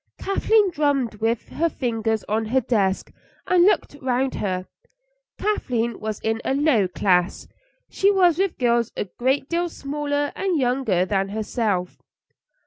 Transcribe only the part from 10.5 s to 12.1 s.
younger than herself.